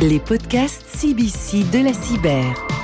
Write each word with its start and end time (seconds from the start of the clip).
Les 0.00 0.20
podcasts 0.20 0.84
CBC 0.96 1.64
de 1.72 1.82
la 1.82 1.92
cyber. 1.92 2.77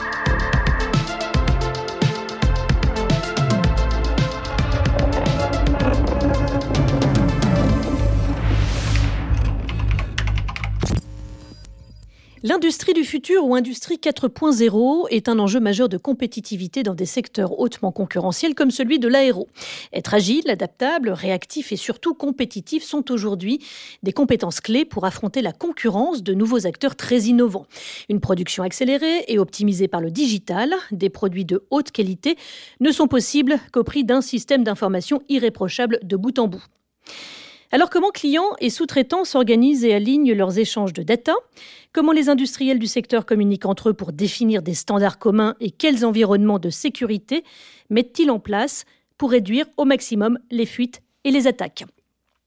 L'industrie 12.47 12.93
du 12.93 13.05
futur 13.05 13.47
ou 13.47 13.55
industrie 13.55 13.97
4.0 13.97 15.07
est 15.09 15.31
un 15.31 15.39
enjeu 15.39 15.61
majeur 15.61 15.89
de 15.89 15.97
compétitivité 15.97 16.83
dans 16.83 16.95
des 16.95 17.07
secteurs 17.07 17.59
hautement 17.59 17.91
concurrentiels 17.91 18.55
comme 18.55 18.71
celui 18.71 18.99
de 18.99 19.09
l'aéro. 19.09 19.49
Être 19.95 20.13
agile, 20.13 20.51
adaptable, 20.51 21.09
réactif 21.09 21.73
et 21.73 21.77
surtout 21.77 22.13
compétitif 22.13 22.85
sont 22.85 23.11
aujourd'hui 23.11 23.65
des 24.03 24.13
compétences 24.13 24.61
clés 24.61 24.85
pour 24.85 25.07
affronter 25.07 25.41
la 25.41 25.53
concurrence 25.53 26.23
de 26.23 26.35
nouveaux 26.35 26.67
acteurs 26.67 26.97
très 26.97 27.21
innovants. 27.21 27.65
Une 28.11 28.21
production 28.21 28.63
accélérée 28.63 29.25
et 29.27 29.39
optimisée 29.39 29.89
par 29.89 30.03
le 30.03 30.11
digital, 30.11 30.75
des 30.93 31.09
produits 31.09 31.47
de 31.47 31.65
haute 31.71 31.93
qualité 31.93 32.37
ne 32.79 32.91
sont 32.91 33.09
possibles 33.09 33.59
qu'au 33.73 33.85
prix 33.85 34.05
d'un 34.05 34.21
système 34.21 34.65
d'information 34.65 35.23
irréprochable 35.31 35.99
de 36.03 36.17
bout 36.17 36.39
en 36.39 36.49
bout. 36.49 36.65
Alors 37.75 37.91
comment 37.91 38.11
clients 38.11 38.55
et 38.61 38.71
sous-traitants 38.71 39.25
s'organisent 39.25 39.85
et 39.85 39.93
alignent 39.93 40.33
leurs 40.33 40.61
échanges 40.61 40.93
de 40.93 41.03
data? 41.03 41.35
Comment 41.93 42.13
les 42.13 42.29
industriels 42.29 42.79
du 42.79 42.87
secteur 42.87 43.27
communiquent 43.27 43.67
entre 43.67 43.89
eux 43.89 43.95
pour 43.95 44.13
définir 44.13 44.63
des 44.63 44.75
standards 44.75 45.19
communs 45.19 45.57
et 45.59 45.73
quels 45.73 46.07
environnements 46.07 46.61
de 46.61 46.71
sécurité 46.71 47.43
mettent-ils 47.91 48.31
en 48.31 48.39
place 48.39 48.85
pour 49.19 49.33
réduire 49.33 49.67
au 49.77 49.87
maximum 49.87 50.39
les 50.53 50.67
fuites 50.67 51.03
et 51.25 51.33
les 51.33 51.49
attaques? 51.49 51.83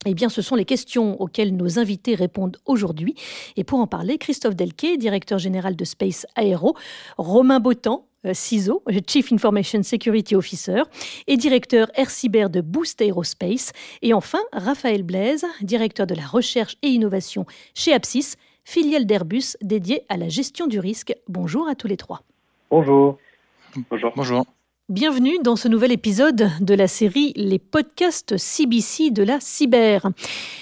Eh 0.05 0.13
bien, 0.13 0.30
ce 0.30 0.41
sont 0.41 0.55
les 0.55 0.63
questions 0.63 1.20
auxquelles 1.21 1.54
nos 1.57 1.77
invités 1.77 2.16
répondent 2.16 2.55
aujourd'hui. 2.66 3.13
Et 3.57 3.66
pour 3.66 3.80
en 3.80 3.88
parler, 3.88 4.18
Christophe 4.18 4.55
Delquet, 4.55 4.96
directeur 4.96 5.40
général 5.40 5.76
de 5.76 5.84
Space 5.84 6.26
Aero, 6.37 6.77
Romain 7.18 7.59
Botan, 7.59 8.07
CISO, 8.34 8.84
Chief 9.07 9.32
Information 9.32 9.84
Security 9.84 10.35
Officer, 10.35 10.84
et 11.27 11.37
directeur 11.37 11.87
Air 11.96 12.10
Cyber 12.10 12.49
de 12.49 12.62
Boost 12.62 13.01
Aerospace. 13.01 13.71
Et 14.01 14.13
enfin, 14.13 14.40
Raphaël 14.54 15.04
Blaise, 15.04 15.46
directeur 15.62 16.07
de 16.07 16.15
la 16.15 16.26
recherche 16.26 16.77
et 16.82 16.87
innovation 16.87 17.46
chez 17.74 17.93
Apsis, 17.93 18.35
filiale 18.63 19.05
d'Airbus 19.05 19.55
dédiée 19.62 20.04
à 20.09 20.18
la 20.18 20.29
gestion 20.29 20.68
du 20.68 20.79
risque. 20.79 21.13
Bonjour 21.27 21.68
à 21.68 21.76
tous 21.76 21.87
les 21.87 21.98
trois. 21.98 22.21
Bonjour. 22.70 23.18
Bonjour. 23.90 24.12
Bonjour. 24.15 24.46
Bienvenue 24.90 25.38
dans 25.43 25.57
ce 25.57 25.68
nouvel 25.68 25.91
épisode 25.91 26.48
de 26.62 26.74
la 26.74 26.88
série 26.88 27.34
Les 27.35 27.60
podcasts 27.60 28.38
CBC 28.38 29.12
de 29.12 29.21
la 29.21 29.41
cyber. 29.41 30.04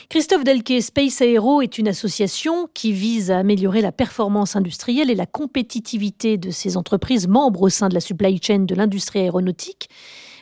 Christophe 0.09 0.44
Delquet, 0.44 0.81
Space 0.81 1.22
Aero 1.22 1.62
est 1.62 1.78
une 1.78 1.88
association 1.88 2.68
qui 2.73 2.92
vise 2.92 3.30
à 3.30 3.38
améliorer 3.38 3.81
la 3.81 3.92
performance 3.92 4.56
industrielle 4.56 5.12
et 5.12 5.16
la 5.16 5.28
compétitivité 5.28 6.38
de 6.40 6.50
ses 6.50 6.76
entreprises 6.76 7.28
membres 7.28 7.62
au 7.62 7.70
sein 7.70 7.88
de 7.88 7.94
la 7.94 8.00
supply 8.00 8.42
chain 8.42 8.62
de 8.62 8.73
l'industrie 8.73 9.20
aéronautique. 9.20 9.90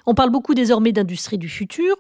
On 0.06 0.14
parle 0.14 0.32
beaucoup 0.32 0.54
désormais 0.54 0.94
d'industrie 0.94 1.38
du 1.38 1.50
futur. 1.50 1.94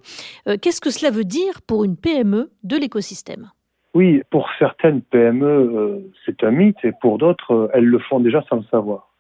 Euh, 0.48 0.56
qu'est-ce 0.56 0.80
que 0.80 0.90
cela 0.90 1.12
veut 1.12 1.26
dire 1.26 1.62
pour 1.68 1.84
une 1.84 1.98
PME 1.98 2.50
de 2.64 2.78
l'écosystème? 2.78 3.52
Oui, 3.94 4.22
pour 4.32 4.48
certaines 4.58 5.02
PME, 5.02 5.46
euh, 5.46 6.00
c'est 6.26 6.46
un 6.46 6.52
mythe 6.52 6.78
et 6.86 6.94
pour 7.02 7.18
d'autres, 7.18 7.54
euh, 7.54 7.72
elles 7.74 7.84
le 7.84 8.00
font 8.00 8.22
déjà 8.22 8.42
sans 8.50 8.56
le 8.56 8.64
savoir. 8.72 9.13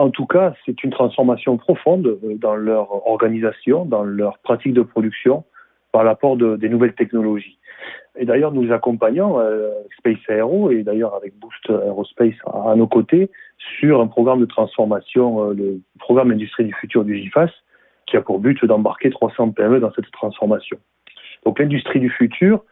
En 0.00 0.08
tout 0.08 0.24
cas, 0.24 0.54
c'est 0.64 0.82
une 0.82 0.88
transformation 0.88 1.58
profonde 1.58 2.06
euh, 2.06 2.34
dans 2.38 2.56
leur 2.56 3.06
organisation, 3.06 3.84
dans 3.84 4.02
leur 4.02 4.38
pratique 4.38 4.72
de 4.72 4.80
production, 4.80 5.44
par 5.92 6.04
l'apport 6.04 6.38
de, 6.38 6.56
des 6.56 6.70
nouvelles 6.70 6.94
technologies. 6.94 7.58
Et 8.16 8.24
d'ailleurs, 8.24 8.52
nous 8.52 8.72
accompagnons 8.72 9.38
euh, 9.38 9.68
Space 9.98 10.16
Aero 10.30 10.70
et 10.70 10.84
d'ailleurs 10.84 11.14
avec 11.14 11.38
Boost 11.38 11.68
Aerospace 11.68 12.32
à, 12.46 12.74
nos 12.76 12.86
côtés 12.86 13.30
sur 13.78 14.00
un 14.00 14.06
programme 14.06 14.40
de 14.40 14.46
transformation, 14.46 15.50
euh, 15.50 15.52
le 15.52 15.80
programme 15.98 16.30
Industrie 16.30 16.64
du 16.64 16.72
futur 16.72 17.04
du 17.04 17.18
GIFAS, 17.18 17.50
qui 18.06 18.16
a 18.16 18.22
pour 18.22 18.38
but 18.38 18.64
d'embarquer 18.64 19.10
300 19.10 19.50
PME 19.50 19.80
dans 19.80 19.92
cette 19.92 20.10
transformation. 20.12 20.78
Donc 21.44 21.58
l'industrie 21.58 22.00
du 22.00 22.08
futur 22.08 22.64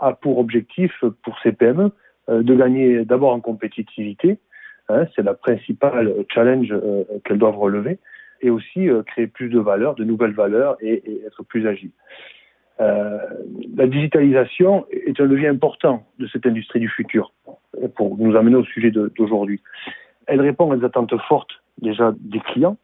a 0.00 0.12
pour 0.12 0.38
objectif 0.38 0.92
pour 1.22 1.38
ces 1.42 1.52
PME 1.52 1.92
de 2.28 2.54
gagner 2.54 3.06
d'abord 3.06 3.32
en 3.32 3.40
compétitivité, 3.40 4.38
Hein, 4.90 5.06
c'est 5.16 5.22
la 5.22 5.34
principale 5.34 6.12
challenge 6.32 6.68
euh, 6.70 7.04
qu'elles 7.24 7.38
doivent 7.38 7.56
relever 7.56 7.98
et 8.42 8.50
aussi 8.50 8.90
euh, 8.90 9.02
créer 9.02 9.26
plus 9.26 9.48
de 9.48 9.58
valeurs, 9.58 9.94
de 9.94 10.04
nouvelles 10.04 10.34
valeurs 10.34 10.76
et, 10.80 11.22
être 11.26 11.42
plus 11.42 11.66
agiles. 11.66 11.92
Euh, 12.80 13.18
la 13.76 13.86
digitalisation 13.86 14.84
est 14.90 15.18
un 15.18 15.24
levier 15.24 15.48
important 15.48 16.04
de 16.18 16.26
cette 16.26 16.44
industrie 16.44 16.80
du 16.80 16.88
futur 16.88 17.32
pour 17.94 18.18
nous 18.18 18.36
amener 18.36 18.56
au 18.56 18.64
sujet 18.64 18.90
d'aujourd'hui. 18.90 19.62
Elle 20.26 20.40
répond 20.40 20.70
à 20.70 20.76
des 20.76 20.84
attentes 20.84 21.16
fortes 21.28 21.62
déjà 21.80 22.12
des 22.18 22.40
clients, 22.40 22.76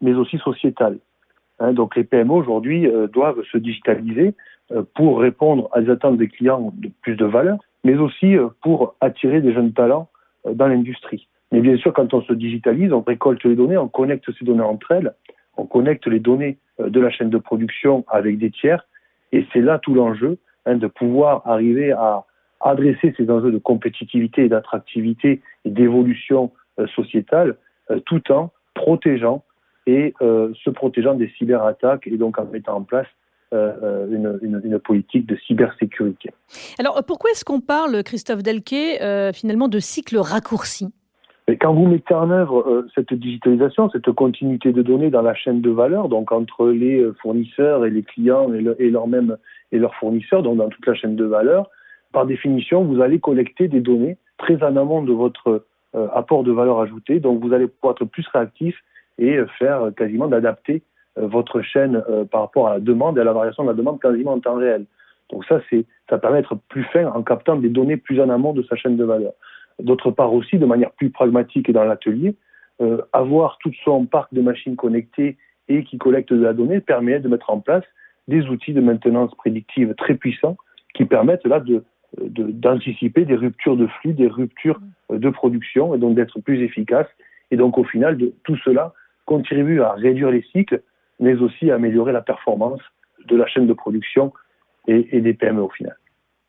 mais 0.00 0.14
aussi 0.14 0.38
sociétales. 0.38 0.98
Hein, 1.58 1.72
donc 1.72 1.96
les 1.96 2.04
PME 2.04 2.32
aujourd'hui 2.32 2.88
doivent 3.12 3.42
se 3.50 3.58
digitaliser 3.58 4.34
pour 4.94 5.18
répondre 5.18 5.68
à 5.72 5.80
des 5.80 5.90
attentes 5.90 6.18
des 6.18 6.28
clients 6.28 6.72
de 6.76 6.90
plus 7.00 7.16
de 7.16 7.24
valeur, 7.24 7.58
mais 7.84 7.96
aussi 7.96 8.36
pour 8.62 8.94
attirer 9.00 9.40
des 9.40 9.52
jeunes 9.54 9.72
talents 9.72 10.08
dans 10.44 10.68
l'industrie. 10.68 11.26
Mais 11.52 11.60
bien 11.60 11.76
sûr, 11.76 11.92
quand 11.92 12.12
on 12.14 12.22
se 12.22 12.32
digitalise, 12.32 12.92
on 12.92 13.00
récolte 13.00 13.44
les 13.44 13.56
données, 13.56 13.78
on 13.78 13.88
connecte 13.88 14.30
ces 14.38 14.44
données 14.44 14.62
entre 14.62 14.92
elles, 14.92 15.14
on 15.56 15.66
connecte 15.66 16.06
les 16.06 16.20
données 16.20 16.58
euh, 16.80 16.90
de 16.90 17.00
la 17.00 17.10
chaîne 17.10 17.30
de 17.30 17.38
production 17.38 18.04
avec 18.08 18.38
des 18.38 18.50
tiers, 18.50 18.86
et 19.32 19.46
c'est 19.52 19.60
là 19.60 19.78
tout 19.78 19.94
l'enjeu 19.94 20.38
hein, 20.66 20.76
de 20.76 20.86
pouvoir 20.86 21.42
arriver 21.46 21.92
à 21.92 22.24
adresser 22.60 23.14
ces 23.16 23.30
enjeux 23.30 23.52
de 23.52 23.58
compétitivité 23.58 24.44
et 24.44 24.48
d'attractivité 24.48 25.42
et 25.64 25.70
d'évolution 25.70 26.52
euh, 26.78 26.86
sociétale, 26.88 27.56
euh, 27.90 28.00
tout 28.00 28.30
en 28.32 28.50
protégeant 28.74 29.44
et 29.86 30.14
se 30.20 30.68
protégeant 30.68 31.14
des 31.14 31.32
cyberattaques 31.38 32.06
et 32.06 32.18
donc 32.18 32.38
en 32.38 32.44
mettant 32.44 32.76
en 32.76 32.82
place 32.82 33.06
une, 33.52 34.78
politique 34.84 35.24
de 35.24 35.34
cybersécurité. 35.46 36.30
Alors 36.78 37.02
pourquoi 37.06 37.30
est-ce 37.30 37.42
qu'on 37.42 37.62
parle, 37.62 38.02
Christophe 38.04 38.42
Delquet, 38.42 39.32
finalement 39.32 39.66
de 39.66 39.78
cycle 39.78 40.18
raccourci? 40.18 40.92
Quand 41.56 41.72
vous 41.72 41.86
mettez 41.86 42.14
en 42.14 42.30
œuvre 42.30 42.68
euh, 42.68 42.86
cette 42.94 43.14
digitalisation, 43.14 43.88
cette 43.90 44.10
continuité 44.12 44.72
de 44.72 44.82
données 44.82 45.08
dans 45.08 45.22
la 45.22 45.34
chaîne 45.34 45.62
de 45.62 45.70
valeur, 45.70 46.08
donc 46.08 46.30
entre 46.30 46.68
les 46.68 47.00
euh, 47.00 47.14
fournisseurs 47.22 47.86
et 47.86 47.90
les 47.90 48.02
clients 48.02 48.52
et, 48.52 48.64
et, 48.78 48.90
leur 48.90 49.06
même, 49.06 49.38
et 49.72 49.78
leurs 49.78 49.94
fournisseurs, 49.94 50.42
donc 50.42 50.58
dans 50.58 50.68
toute 50.68 50.86
la 50.86 50.94
chaîne 50.94 51.16
de 51.16 51.24
valeur, 51.24 51.70
par 52.12 52.26
définition, 52.26 52.84
vous 52.84 53.00
allez 53.00 53.18
collecter 53.18 53.68
des 53.68 53.80
données 53.80 54.18
très 54.36 54.62
en 54.62 54.76
amont 54.76 55.02
de 55.02 55.12
votre 55.12 55.64
euh, 55.94 56.08
apport 56.12 56.44
de 56.44 56.52
valeur 56.52 56.80
ajoutée, 56.80 57.18
donc 57.18 57.42
vous 57.42 57.54
allez 57.54 57.66
pouvoir 57.66 57.94
être 57.98 58.04
plus 58.04 58.26
réactif 58.28 58.76
et 59.18 59.38
faire 59.58 59.90
quasiment 59.96 60.28
d'adapter 60.28 60.82
votre 61.16 61.60
chaîne 61.60 62.00
par 62.30 62.42
rapport 62.42 62.68
à 62.68 62.74
la 62.74 62.78
demande 62.80 63.18
et 63.18 63.20
à 63.20 63.24
la 63.24 63.32
variation 63.32 63.64
de 63.64 63.68
la 63.68 63.74
demande 63.74 64.00
quasiment 64.00 64.34
en 64.34 64.38
temps 64.38 64.54
réel. 64.54 64.84
Donc 65.32 65.44
ça, 65.46 65.60
c'est, 65.68 65.86
ça 66.08 66.18
permet 66.18 66.40
d'être 66.40 66.56
plus 66.68 66.84
fin 66.84 67.06
en 67.06 67.22
captant 67.22 67.56
des 67.56 67.68
données 67.68 67.96
plus 67.96 68.20
en 68.20 68.28
amont 68.28 68.52
de 68.52 68.62
sa 68.62 68.76
chaîne 68.76 68.96
de 68.96 69.02
valeur. 69.02 69.32
D'autre 69.80 70.10
part 70.10 70.32
aussi, 70.32 70.58
de 70.58 70.66
manière 70.66 70.90
plus 70.92 71.10
pragmatique 71.10 71.68
et 71.68 71.72
dans 71.72 71.84
l'atelier, 71.84 72.34
euh, 72.80 73.02
avoir 73.12 73.58
tout 73.58 73.72
son 73.84 74.06
parc 74.06 74.32
de 74.34 74.40
machines 74.40 74.76
connectées 74.76 75.36
et 75.68 75.84
qui 75.84 75.98
collectent 75.98 76.32
de 76.32 76.42
la 76.42 76.52
donnée 76.52 76.80
permet 76.80 77.20
de 77.20 77.28
mettre 77.28 77.50
en 77.50 77.60
place 77.60 77.84
des 78.26 78.46
outils 78.46 78.72
de 78.72 78.80
maintenance 78.80 79.34
prédictive 79.34 79.94
très 79.96 80.14
puissants 80.14 80.56
qui 80.94 81.04
permettent 81.04 81.46
là 81.46 81.60
de 81.60 81.84
d'anticiper 82.16 83.26
des 83.26 83.34
ruptures 83.34 83.76
de 83.76 83.86
flux, 83.86 84.14
des 84.14 84.28
ruptures 84.28 84.80
euh, 85.12 85.18
de 85.18 85.28
production 85.28 85.94
et 85.94 85.98
donc 85.98 86.14
d'être 86.14 86.40
plus 86.40 86.62
efficace. 86.62 87.06
Et 87.50 87.56
donc 87.56 87.76
au 87.76 87.84
final, 87.84 88.16
de, 88.16 88.32
tout 88.44 88.56
cela 88.64 88.94
contribue 89.26 89.82
à 89.82 89.92
réduire 89.92 90.30
les 90.30 90.42
cycles, 90.52 90.80
mais 91.20 91.34
aussi 91.34 91.70
à 91.70 91.74
améliorer 91.74 92.12
la 92.12 92.22
performance 92.22 92.80
de 93.26 93.36
la 93.36 93.46
chaîne 93.46 93.66
de 93.66 93.74
production 93.74 94.32
et, 94.86 95.16
et 95.16 95.20
des 95.20 95.34
PME 95.34 95.60
au 95.60 95.68
final. 95.68 95.96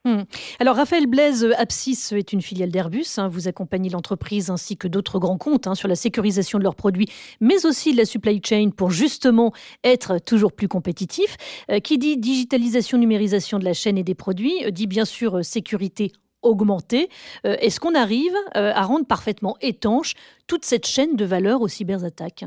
Hmm. 0.06 0.22
Alors 0.60 0.78
Raphaël 0.78 1.08
Blaise, 1.08 1.46
Apsis 1.58 2.14
est 2.14 2.32
une 2.32 2.42
filiale 2.42 2.72
d'Airbus. 2.72 3.06
Hein. 3.18 3.28
vous 3.28 3.50
accompagnez 3.50 3.90
l'entreprise 3.90 4.50
ainsi 4.50 4.78
que 4.78 4.88
d'autres 4.88 5.20
grands 5.20 5.38
comptes 5.38 5.68
hein, 5.68 5.76
sur 5.76 5.90
la 5.90 5.96
sécurisation 5.96 6.58
de 6.58 6.64
leurs 6.64 6.76
produits, 6.76 7.08
mais 7.42 7.66
aussi 7.66 7.92
de 7.92 7.98
la 7.98 8.06
supply 8.06 8.42
chain 8.42 8.70
pour 8.70 8.92
justement 8.92 9.52
être 9.84 10.18
toujours 10.20 10.54
plus 10.54 10.70
compétitif. 10.70 11.36
Euh, 11.70 11.80
qui 11.80 11.98
dit 11.98 12.18
digitalisation, 12.18 12.98
numérisation 12.98 13.60
de 13.60 13.66
la 13.66 13.74
chaîne 13.74 13.98
et 13.98 14.04
des 14.04 14.16
produits, 14.16 14.66
euh, 14.66 14.72
dit 14.72 14.88
bien 14.88 15.06
sûr 15.06 15.40
euh, 15.40 15.44
sécurité 15.44 16.14
augmentée. 16.42 17.10
Est-ce 17.44 17.82
qu'on 17.82 17.96
arrive 17.96 18.34
à 18.54 18.84
rendre 18.84 19.06
parfaitement 19.06 19.58
étanche 19.60 20.14
toute 20.48 20.64
cette 20.64 20.88
chaîne 20.88 21.18
de 21.18 21.26
valeur 21.26 21.60
aux 21.60 21.68
cyberattaques 21.68 22.46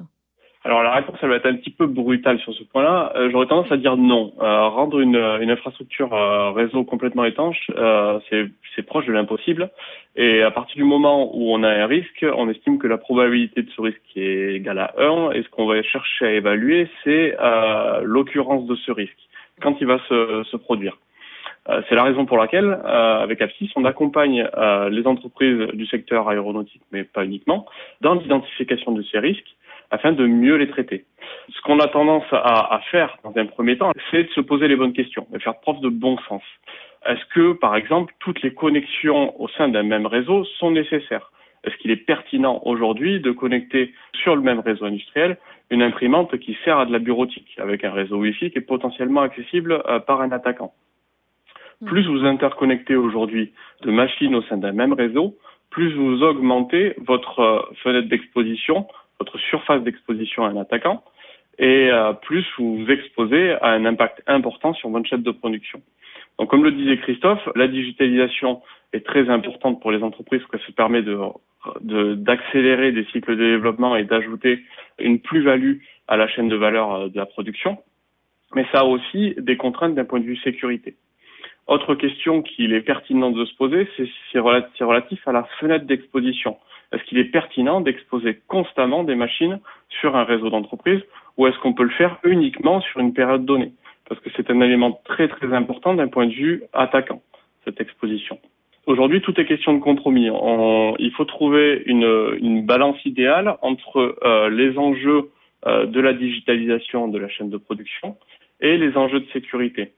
alors 0.64 0.85
la 0.85 0.94
réponse, 0.94 1.17
elle 1.20 1.29
va 1.29 1.37
être 1.37 1.47
un 1.47 1.56
petit 1.56 1.70
peu 1.70 1.87
brutale 1.87 2.38
sur 2.38 2.55
ce 2.55 2.62
point-là. 2.62 3.12
Euh, 3.17 3.31
j'aurais 3.32 3.47
tendance 3.47 3.73
à 3.73 3.76
dire 3.76 3.97
non. 3.97 4.32
Euh, 4.41 4.69
rendre 4.69 5.00
une, 5.00 5.17
une 5.17 5.50
infrastructure 5.50 6.14
euh, 6.14 6.53
réseau 6.53 6.85
complètement 6.85 7.25
étanche, 7.25 7.59
c'est 8.31 8.82
proche 8.87 9.06
de 9.06 9.12
l'impossible. 9.12 9.70
Et 10.14 10.43
à 10.43 10.50
partir 10.50 10.76
du 10.76 10.85
moment 10.85 11.37
où 11.37 11.53
on 11.53 11.62
a 11.64 11.69
un 11.69 11.87
risque, 11.87 12.25
on 12.37 12.49
estime 12.49 12.79
que 12.79 12.87
la 12.87 12.99
probabilité 12.99 13.62
de 13.62 13.70
ce 13.70 13.81
risque 13.81 14.00
est 14.14 14.55
égale 14.55 14.79
à 14.79 14.94
1. 14.99 15.32
Et 15.32 15.43
ce 15.43 15.49
qu'on 15.49 15.67
va 15.67 15.82
chercher 15.82 16.26
à 16.26 16.32
évaluer, 16.32 16.88
c'est 17.03 17.37
l'occurrence 18.03 18.67
de 18.67 18.76
ce 18.76 18.93
risque, 18.93 19.19
quand 19.61 19.76
il 19.81 19.87
va 19.87 19.99
se, 20.09 20.44
se 20.44 20.56
produire. 20.56 20.97
c'est 21.88 21.94
la 21.94 22.05
raison 22.05 22.26
pour 22.26 22.37
laquelle, 22.37 22.79
avec 22.85 23.41
Apsis, 23.41 23.70
on 23.75 23.85
accompagne 23.85 24.47
les 24.91 25.06
entreprises 25.06 25.69
du 25.73 25.87
secteur 25.87 26.29
aéronautique, 26.29 26.82
mais 26.93 27.05
pas 27.05 27.25
uniquement, 27.25 27.67
dans 28.00 28.14
l'identification 28.14 28.93
de 28.93 29.03
ces 29.03 29.19
risques 29.19 29.56
afin 29.93 30.12
de 30.12 30.27
mieux 30.27 30.56
les 30.56 30.69
traiter. 30.69 31.05
Ce 31.55 31.61
qu'on 31.61 31.79
a 31.79 31.87
tendance 31.87 32.25
à, 32.33 32.75
à, 32.75 32.81
faire 32.91 33.19
dans 33.23 33.33
un 33.37 33.47
premier 33.47 33.77
temps, 33.77 33.93
c'est 34.11 34.25
de 34.25 34.31
se 34.31 34.41
poser 34.41 34.67
les 34.67 34.75
bonnes 34.75 34.94
questions, 34.94 35.27
de 35.31 35.39
faire 35.39 35.61
preuve 35.61 35.81
de 35.81 35.91
bon 35.91 36.19
sens. 36.29 36.43
Est-ce 37.06 37.25
que, 37.35 37.53
par 37.53 37.77
exemple, 37.77 38.15
toutes 38.19 38.43
les 38.43 38.55
connexions 38.55 39.41
au 39.41 39.49
sein 39.49 39.69
d'un 39.69 39.83
même 39.83 40.06
réseau 40.06 40.44
sont 40.59 40.71
nécessaires? 40.71 41.31
Est-ce 41.65 41.77
qu'il 41.77 41.91
est 41.91 42.05
pertinent 42.06 42.61
aujourd'hui 42.65 43.21
de 43.21 43.31
connecter 43.31 43.93
sur 44.15 44.35
le 44.35 44.43
même 44.43 44.61
réseau 44.61 44.87
industriel 44.87 45.37
une 45.71 45.83
imprimante 45.83 46.37
qui 46.38 46.56
sert 46.65 46.79
à 46.79 46.87
de 46.87 46.93
la 46.93 46.99
bureautique 46.99 47.55
avec 47.59 47.85
un 47.85 47.93
réseau 47.93 48.17
Wi-Fi 48.17 48.50
qui 48.50 48.59
est 48.59 48.62
potentiellement 48.62 49.21
accessible 49.21 49.83
euh, 49.87 50.00
par 50.00 50.23
un 50.23 50.33
attaquant? 50.33 50.73
Hmm. 51.81 51.87
Plus 51.87 52.06
vous 52.06 52.25
interconnectez 52.25 52.97
aujourd'hui 52.97 53.53
de 53.83 53.91
machines 53.91 54.35
au 54.35 54.43
sein 54.43 54.56
d'un 54.56 54.73
même 54.73 54.93
réseau, 54.93 55.37
plus 55.71 55.95
vous 55.95 56.23
augmentez 56.23 56.95
votre 56.99 57.41
euh, 57.41 57.61
fenêtre 57.83 58.09
d'exposition, 58.09 58.87
votre 59.23 59.39
surface 59.39 59.83
d'exposition 59.83 60.45
à 60.45 60.49
un 60.49 60.57
attaquant, 60.57 61.05
et 61.59 61.91
euh, 61.91 62.13
plus 62.13 62.45
vous 62.59 62.79
vous 62.79 62.91
exposez 62.91 63.53
à 63.53 63.69
un 63.69 63.85
impact 63.85 64.23
important 64.27 64.75
sur 64.75 64.89
votre 64.89 65.09
chaîne 65.09 65.23
de 65.23 65.31
production. 65.31 65.81
Donc, 66.39 66.51
comme 66.51 66.65
le 66.65 66.73
disait 66.73 66.99
Christophe, 66.99 67.47
la 67.55 67.69
digitalisation 67.69 68.63
est 68.93 69.07
très 69.07 69.29
importante 69.29 69.81
pour 69.81 69.93
les 69.93 70.03
entreprises 70.03 70.41
parce 70.41 70.63
que 70.63 70.67
ça 70.67 70.73
permet 70.77 71.03
de 71.03 71.17
d'accélérer 72.31 72.91
des 72.91 73.05
cycles 73.13 73.37
de 73.37 73.45
développement 73.55 73.95
et 73.95 74.03
d'ajouter 74.03 74.65
une 74.99 75.21
plus-value 75.21 75.77
à 76.09 76.17
la 76.17 76.27
chaîne 76.27 76.49
de 76.49 76.57
valeur 76.57 76.87
euh, 76.93 77.09
de 77.09 77.17
la 77.17 77.27
production. 77.27 77.79
Mais 78.57 78.67
ça 78.73 78.81
a 78.81 78.85
aussi 78.85 79.35
des 79.39 79.57
contraintes 79.57 79.95
d'un 79.95 80.05
point 80.05 80.19
de 80.19 80.25
vue 80.25 80.37
sécurité. 80.39 80.97
Autre 81.69 81.94
question 81.94 82.43
qu'il 82.43 82.73
est 82.73 82.82
pertinent 82.82 83.31
de 83.31 83.44
se 83.44 83.55
poser, 83.55 83.88
c'est 84.32 84.38
relatif 84.38 85.26
à 85.26 85.32
la 85.32 85.44
fenêtre 85.61 85.87
d'exposition. 85.87 86.56
Est-ce 86.93 87.03
qu'il 87.05 87.19
est 87.19 87.31
pertinent 87.31 87.81
d'exposer 87.81 88.41
constamment 88.49 89.05
des 89.05 89.14
machines 89.14 89.61
sur 89.88 90.17
un 90.17 90.25
réseau 90.25 90.50
d'entreprise 90.50 91.00
ou 91.37 91.47
est-ce 91.47 91.59
qu'on 91.61 91.73
peut 91.73 91.85
le 91.85 91.91
faire 91.91 92.19
uniquement 92.25 92.81
sur 92.81 93.00
une 93.00 93.14
période 93.14 93.44
donnée? 93.44 93.73
Parce 94.09 94.20
que 94.20 94.31
c'est 94.37 94.50
un 94.50 94.61
élément 94.61 95.00
très 95.05 95.29
très 95.29 95.53
important 95.55 95.94
d'un 95.94 96.09
point 96.09 96.26
de 96.26 96.32
vue 96.32 96.64
attaquant, 96.73 97.23
cette 97.64 97.81
exposition. 97.81 98.38
Aujourd'hui, 98.87 99.23
tout 99.23 99.41
est 99.41 99.47
question 99.47 99.75
de 99.75 99.79
compromis. 99.79 100.29
il 100.99 101.12
faut 101.17 101.25
trouver 101.25 101.82
une, 101.87 102.37
une 102.41 102.67
balance 102.67 103.03
idéale 103.05 103.56
entre 103.62 104.17
euh, 104.25 104.50
les 104.50 104.76
enjeux 104.76 105.31
euh, 105.67 105.87
de 105.87 106.00
la 106.00 106.12
digitalisation 106.12 107.06
de 107.06 107.19
la 107.19 107.29
chaîne 107.29 107.49
de 107.49 107.56
production 107.56 108.17
et 108.61 108.76
les 108.76 108.97
enjeux 108.97 109.20
de 109.20 109.31
sécurité. 109.32 109.93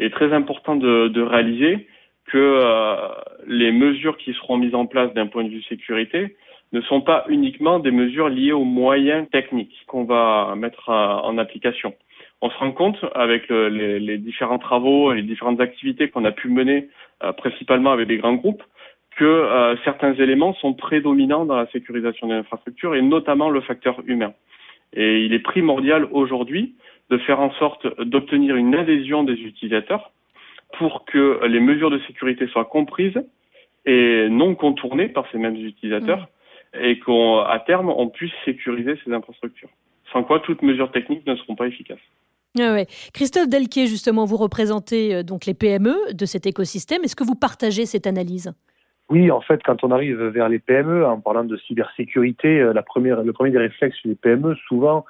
Est 0.00 0.10
très 0.10 0.32
important 0.32 0.74
de, 0.74 1.08
de 1.08 1.22
réaliser 1.22 1.86
que 2.26 2.38
euh, 2.38 3.08
les 3.46 3.70
mesures 3.70 4.16
qui 4.16 4.32
seront 4.34 4.56
mises 4.56 4.74
en 4.74 4.86
place 4.86 5.12
d'un 5.14 5.26
point 5.26 5.44
de 5.44 5.50
vue 5.50 5.62
sécurité 5.62 6.36
ne 6.72 6.80
sont 6.80 7.00
pas 7.00 7.24
uniquement 7.28 7.78
des 7.78 7.90
mesures 7.90 8.28
liées 8.28 8.52
aux 8.52 8.64
moyens 8.64 9.28
techniques 9.30 9.84
qu'on 9.86 10.04
va 10.04 10.54
mettre 10.56 10.88
en 10.88 11.36
application 11.38 11.94
on 12.42 12.50
se 12.50 12.56
rend 12.56 12.72
compte 12.72 12.98
avec 13.14 13.48
les, 13.48 14.18
différents 14.18 14.58
travaux 14.58 15.12
et 15.12 15.16
les 15.16 15.22
différentes 15.22 15.60
activités 15.60 16.08
qu'on 16.08 16.24
a 16.24 16.32
pu 16.32 16.48
mener, 16.48 16.88
euh, 17.22 17.32
principalement 17.32 17.92
avec 17.92 18.08
des 18.08 18.16
grands 18.16 18.34
groupes, 18.34 18.62
que 19.16 19.24
euh, 19.24 19.76
certains 19.84 20.14
éléments 20.14 20.54
sont 20.54 20.72
prédominants 20.72 21.44
dans 21.44 21.56
la 21.56 21.66
sécurisation 21.68 22.28
des 22.28 22.34
infrastructures 22.34 22.94
et 22.94 23.02
notamment 23.02 23.50
le 23.50 23.60
facteur 23.60 24.00
humain. 24.06 24.32
Et 24.94 25.20
il 25.24 25.34
est 25.34 25.40
primordial 25.40 26.08
aujourd'hui 26.10 26.74
de 27.10 27.18
faire 27.18 27.40
en 27.40 27.52
sorte 27.54 27.86
d'obtenir 28.00 28.56
une 28.56 28.74
adhésion 28.74 29.24
des 29.24 29.34
utilisateurs 29.34 30.12
pour 30.78 31.04
que 31.04 31.44
les 31.46 31.60
mesures 31.60 31.90
de 31.90 31.98
sécurité 32.06 32.46
soient 32.46 32.64
comprises 32.64 33.20
et 33.84 34.28
non 34.30 34.54
contournées 34.54 35.08
par 35.08 35.26
ces 35.32 35.38
mêmes 35.38 35.56
utilisateurs 35.56 36.28
mmh. 36.74 36.84
et 36.84 37.00
qu'à 37.00 37.62
terme 37.66 37.90
on 37.90 38.08
puisse 38.08 38.32
sécuriser 38.44 38.94
ces 39.04 39.12
infrastructures. 39.12 39.70
Sans 40.12 40.22
quoi 40.22 40.40
toutes 40.40 40.62
mesures 40.62 40.90
techniques 40.92 41.26
ne 41.26 41.36
seront 41.36 41.56
pas 41.56 41.66
efficaces. 41.66 41.98
Ah 42.58 42.72
ouais. 42.72 42.86
Christophe 43.14 43.48
Delquier, 43.48 43.86
justement, 43.86 44.24
vous 44.24 44.36
représentez 44.36 45.14
euh, 45.14 45.22
donc 45.22 45.46
les 45.46 45.54
PME 45.54 45.94
de 46.12 46.26
cet 46.26 46.46
écosystème. 46.46 47.02
Est-ce 47.04 47.14
que 47.14 47.22
vous 47.22 47.36
partagez 47.36 47.86
cette 47.86 48.08
analyse? 48.08 48.52
Oui, 49.08 49.30
en 49.30 49.40
fait, 49.40 49.60
quand 49.64 49.84
on 49.84 49.92
arrive 49.92 50.20
vers 50.20 50.48
les 50.48 50.58
PME, 50.58 51.06
en 51.06 51.20
parlant 51.20 51.44
de 51.44 51.56
cybersécurité, 51.56 52.60
euh, 52.60 52.72
la 52.72 52.82
première, 52.82 53.22
le 53.22 53.32
premier 53.32 53.50
des 53.50 53.58
réflexes 53.58 53.96
chez 54.02 54.08
les 54.08 54.16
PME, 54.16 54.56
souvent, 54.66 55.04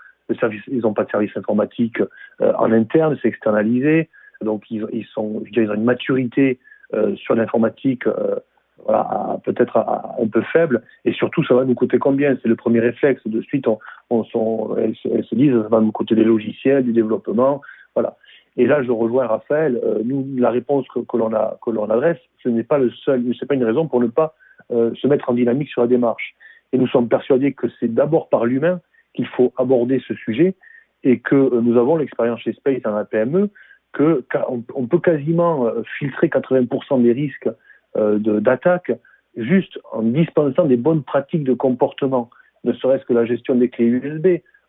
ils 0.69 0.81
n'ont 0.81 0.94
pas 0.94 1.05
de 1.05 1.11
service 1.11 1.37
informatique 1.37 2.00
euh, 2.41 2.53
en 2.59 2.73
interne, 2.73 3.19
c'est 3.21 3.29
externalisé. 3.29 4.09
Donc, 4.41 4.71
ils, 4.71 4.85
ont 5.17 5.43
une 5.55 5.85
maturité 5.85 6.59
sur 7.17 7.35
l'informatique 7.35 8.05
voilà, 8.85 9.38
peut-être 9.44 9.77
un 9.77 10.27
peu 10.29 10.43
faible, 10.53 10.82
et 11.05 11.12
surtout 11.12 11.44
ça 11.44 11.55
va 11.55 11.65
nous 11.65 11.75
coûter 11.75 11.99
combien? 11.99 12.37
C'est 12.43 12.49
le 12.49 12.56
premier 12.56 12.81
réflexe. 12.81 13.21
De 13.27 13.43
suite, 13.43 13.67
on, 14.09 14.77
elles, 14.77 14.94
se 14.97 15.35
disent 15.35 15.53
ça 15.53 15.69
va 15.69 15.81
nous 15.81 15.93
coûter 15.93 16.15
des 16.15 16.25
logiciels, 16.25 16.85
du 16.85 16.93
développement. 16.93 17.61
Et 18.56 18.67
là, 18.67 18.83
je 18.83 18.91
rejoins 18.91 19.26
Raphaël. 19.26 19.81
Euh, 19.85 20.00
nous, 20.05 20.26
la 20.37 20.50
réponse 20.50 20.87
que, 20.88 21.17
l'on 21.17 21.91
adresse, 21.91 22.19
ce 22.43 22.49
n'est 22.49 22.62
pas 22.62 22.79
une 22.79 23.65
raison 23.65 23.87
pour 23.87 24.00
ne 24.00 24.06
pas 24.06 24.35
euh, 24.71 24.93
se 24.94 25.06
mettre 25.06 25.31
en 25.31 25.35
dynamique 25.35 25.69
sur 25.69 25.83
la 25.83 25.88
démarche. 25.88 26.35
Et 26.73 26.79
nous 26.79 26.88
sommes 26.88 27.09
persuadés 27.09 27.53
que 27.53 27.67
c'est 27.79 27.93
d'abord 27.93 28.29
par 28.29 28.44
l'humain 28.44 28.81
qu'il 29.15 29.27
faut 29.27 29.53
aborder 29.57 30.03
ce 30.07 30.15
sujet, 30.15 30.55
et 31.03 31.21
que 31.21 31.35
euh, 31.35 31.61
nous 31.61 31.79
avons 31.79 31.97
l'expérience 31.97 32.41
chez 32.41 32.53
Space 32.53 32.83
dans 32.83 32.95
la 32.95 33.05
PME, 33.05 33.51
que 33.93 34.25
on 34.49 34.87
peut 34.87 35.01
quasiment 35.01 35.69
filtrer 35.99 36.29
80% 36.29 37.03
des 37.03 37.11
risques 37.11 37.49
euh, 37.97 38.21
d'attaque 38.21 38.93
juste 39.37 39.81
en 39.91 40.03
dispensant 40.03 40.65
des 40.65 40.77
bonnes 40.77 41.03
pratiques 41.03 41.43
de 41.43 41.55
comportement, 41.55 42.31
ne 42.62 42.73
serait-ce 42.73 43.05
que 43.05 43.12
la 43.12 43.25
gestion 43.25 43.57
des 43.57 43.69
clés 43.69 43.87
USB, 43.87 44.27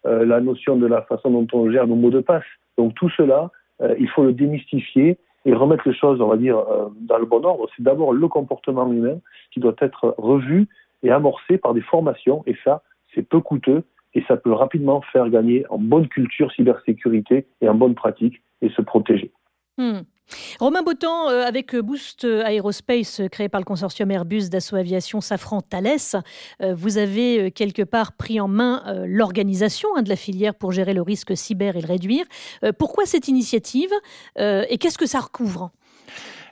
euh, 0.07 0.25
la 0.25 0.39
notion 0.41 0.75
de 0.75 0.87
la 0.87 1.03
façon 1.03 1.29
dont 1.29 1.47
on 1.53 1.69
gère 1.69 1.85
nos 1.85 1.95
mots 1.95 2.09
de 2.09 2.19
passe. 2.19 2.45
Donc 2.79 2.95
tout 2.95 3.09
cela, 3.09 3.51
euh, 3.81 3.93
il 3.99 4.09
faut 4.09 4.23
le 4.23 4.33
démystifier 4.33 5.19
et 5.45 5.53
remettre 5.53 5.87
les 5.87 5.93
choses, 5.93 6.19
on 6.19 6.27
va 6.27 6.37
dire, 6.37 6.63
dans 7.01 7.17
le 7.17 7.25
bon 7.25 7.43
ordre. 7.43 7.67
C'est 7.75 7.83
d'abord 7.83 8.11
le 8.13 8.27
comportement 8.27 8.91
humain 8.91 9.19
qui 9.51 9.59
doit 9.59 9.75
être 9.79 10.15
revu 10.17 10.67
et 11.03 11.11
amorcé 11.11 11.57
par 11.57 11.75
des 11.75 11.81
formations, 11.81 12.43
et 12.47 12.55
ça, 12.63 12.81
c'est 13.13 13.27
peu 13.27 13.39
coûteux 13.39 13.83
et 14.13 14.23
ça 14.27 14.37
peut 14.37 14.51
rapidement 14.51 15.01
faire 15.11 15.29
gagner 15.29 15.65
en 15.69 15.77
bonne 15.77 16.07
culture 16.07 16.51
cybersécurité 16.51 17.47
et 17.61 17.69
en 17.69 17.75
bonne 17.75 17.95
pratique 17.95 18.41
et 18.61 18.69
se 18.69 18.81
protéger. 18.81 19.31
Hmm. 19.77 20.01
Romain 20.59 20.81
Bottan, 20.81 21.29
euh, 21.29 21.43
avec 21.43 21.75
Boost 21.75 22.23
Aerospace 22.23 23.21
euh, 23.21 23.27
créé 23.27 23.49
par 23.49 23.59
le 23.59 23.65
consortium 23.65 24.11
Airbus 24.11 24.49
d'Assaut 24.49 24.75
Aviation 24.75 25.21
Safran 25.21 25.61
Thales, 25.61 26.21
euh, 26.61 26.73
vous 26.73 26.97
avez 26.97 27.51
quelque 27.51 27.81
part 27.81 28.13
pris 28.13 28.39
en 28.39 28.47
main 28.47 28.83
l'organisation 29.05 29.89
hein, 29.95 30.01
de 30.01 30.09
la 30.09 30.15
filière 30.15 30.55
pour 30.55 30.71
gérer 30.71 30.93
le 30.93 31.01
risque 31.01 31.35
cyber 31.35 31.75
et 31.75 31.81
le 31.81 31.87
réduire. 31.87 32.25
Pourquoi 32.77 33.05
cette 33.05 33.27
initiative 33.27 33.91
et 34.37 34.77
qu'est-ce 34.77 34.97
que 34.97 35.05
ça 35.05 35.19
recouvre? 35.19 35.71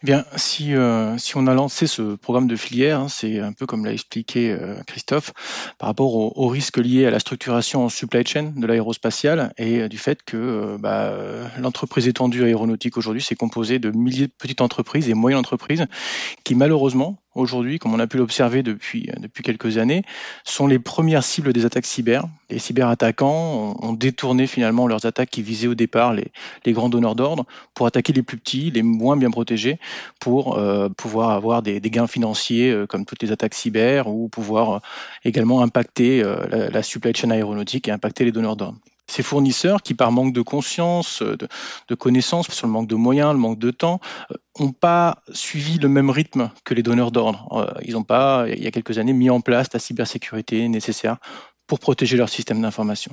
Eh 0.02 0.06
bien, 0.06 0.26
si, 0.38 0.76
euh, 0.76 1.18
si 1.18 1.36
on 1.36 1.46
a 1.48 1.54
lancé 1.54 1.86
ce 1.86 2.16
programme 2.16 2.48
de 2.48 2.56
filière, 2.56 3.02
hein, 3.02 3.08
c'est 3.10 3.40
un 3.40 3.52
peu 3.52 3.66
comme 3.66 3.84
l'a 3.84 3.92
expliqué 3.92 4.52
euh, 4.52 4.76
Christophe, 4.88 5.34
par 5.78 5.88
rapport 5.88 6.16
aux, 6.16 6.48
risques 6.48 6.78
liés 6.78 7.06
à 7.06 7.12
la 7.12 7.20
structuration 7.20 7.84
en 7.84 7.90
supply 7.90 8.26
chain 8.26 8.54
de 8.56 8.66
l'aérospatiale 8.66 9.54
et 9.58 9.82
euh, 9.82 9.90
du 9.90 9.98
fait 9.98 10.24
que 10.24 10.78
bah, 10.80 11.14
l'entreprise 11.60 12.08
étendue 12.08 12.44
aéronautique 12.46 12.98
aujourd'hui, 12.98 13.22
c'est 13.22 13.36
composé 13.36 13.78
de 13.78 13.92
milliers 13.92 14.28
de 14.28 14.34
petites 14.38 14.62
entreprises 14.62 15.10
et 15.10 15.14
moyennes 15.14 15.40
entreprises 15.40 15.86
qui 16.46 16.56
malheureusement 16.56 17.20
aujourd'hui, 17.36 17.80
comme 17.80 17.94
on 17.94 18.00
a 18.00 18.08
pu 18.08 18.18
l'observer 18.18 18.64
depuis, 18.64 19.10
depuis 19.20 19.44
quelques 19.44 19.78
années, 19.78 20.04
sont 20.44 20.68
les 20.68 20.80
premières 20.80 21.24
cibles 21.24 21.54
des 21.54 21.66
attaques 21.66 21.86
cyber. 21.86 22.28
Les 22.50 22.60
cyberattaquants 22.60 23.78
ont, 23.82 23.94
détourné 23.94 24.48
finalement 24.48 24.88
leurs 24.88 25.06
attaques 25.06 25.30
qui 25.30 25.42
visaient 25.42 25.68
au 25.68 25.76
départ 25.76 26.14
les, 26.14 26.32
les 26.66 26.74
grands 26.74 26.90
donneurs 26.90 27.16
d'ordre 27.16 27.46
pour 27.74 27.86
attaquer 27.86 28.14
les 28.14 28.24
plus 28.24 28.38
petits, 28.38 28.72
les 28.72 28.84
moins 28.84 29.18
bien 29.18 29.30
protégés, 29.30 29.80
pour 30.20 30.58
euh, 30.58 30.90
pouvoir 30.90 31.32
avoir 31.32 31.62
des, 31.62 31.80
des 31.80 31.90
gains 31.90 32.08
financiers 32.08 32.72
euh, 32.72 32.86
comme 32.86 33.06
toutes 33.06 33.22
les 33.22 33.32
attaques 33.32 33.54
cyber 33.54 34.08
ou 34.08 34.30
pouvoir 34.30 34.72
euh, 34.72 34.80
également 35.26 35.62
impacter 35.62 36.24
la, 36.24 36.70
la 36.70 36.84
supply 36.84 37.14
chain 37.14 37.32
aéronautique 37.32 37.88
et 37.88 37.92
impacter 37.92 38.26
les 38.26 38.32
donneurs 38.32 38.56
d'ordre 38.56 38.80
ces 39.10 39.24
fournisseurs 39.24 39.82
qui, 39.82 39.94
par 39.94 40.12
manque 40.12 40.34
de 40.34 40.42
conscience, 40.42 41.22
de, 41.22 41.48
de, 41.88 41.96
connaissances, 41.96 42.50
sur 42.50 42.68
le 42.68 42.74
manque 42.74 42.88
de 42.88 42.96
moyens, 42.96 43.34
le 43.34 43.40
manque 43.40 43.60
de 43.60 43.72
temps, 43.72 44.00
n'ont 44.60 44.72
pas 44.72 45.24
suivi 45.32 45.80
le 45.80 45.90
même 45.90 46.10
rythme 46.10 46.52
que 46.64 46.74
les 46.74 46.84
donneurs 46.84 47.12
d'ordre. 47.12 47.48
Euh, 47.52 47.80
ils 47.84 47.94
n'ont 47.94 48.04
pas, 48.04 48.46
il 48.48 48.64
y 48.64 48.68
a 48.68 48.72
quelques 48.72 48.98
années, 48.98 49.14
mis 49.14 49.30
en 49.30 49.42
place 49.42 49.68
la 49.74 49.80
cybersécurité 49.80 50.68
nécessaire 50.68 51.18
pour 51.68 51.80
protéger 51.80 52.18
leur 52.18 52.30
système 52.30 52.62
d'information. 52.62 53.12